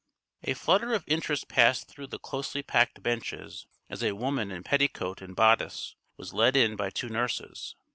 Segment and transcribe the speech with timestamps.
[0.41, 5.21] A flutter of interest passed through the closely packed benches as a woman in petticoat
[5.21, 7.75] and bodice was led in by two nurses.